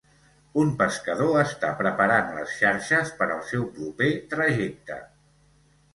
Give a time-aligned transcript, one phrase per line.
[0.61, 4.99] Un pescador està preparant les xarxes per al seu proper trajecte.